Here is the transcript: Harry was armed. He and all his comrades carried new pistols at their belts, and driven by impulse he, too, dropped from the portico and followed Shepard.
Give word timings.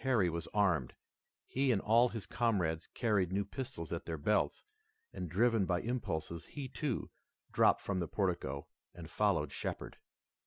Harry 0.00 0.28
was 0.28 0.46
armed. 0.52 0.92
He 1.46 1.72
and 1.72 1.80
all 1.80 2.10
his 2.10 2.26
comrades 2.26 2.88
carried 2.92 3.32
new 3.32 3.46
pistols 3.46 3.94
at 3.94 4.04
their 4.04 4.18
belts, 4.18 4.62
and 5.10 5.26
driven 5.30 5.64
by 5.64 5.80
impulse 5.80 6.28
he, 6.44 6.68
too, 6.68 7.08
dropped 7.50 7.80
from 7.80 7.98
the 7.98 8.06
portico 8.06 8.66
and 8.94 9.08
followed 9.10 9.52
Shepard. 9.52 9.96